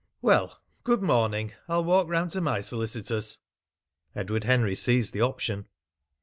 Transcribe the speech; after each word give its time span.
"Well, 0.19 0.59
good 0.83 1.03
morning. 1.03 1.53
I'll 1.69 1.83
walk 1.83 2.07
round 2.07 2.31
to 2.31 2.41
my 2.41 2.61
solicitors." 2.61 3.37
Edward 4.15 4.45
Henry 4.45 4.73
seized 4.73 5.13
the 5.13 5.21
option. 5.21 5.67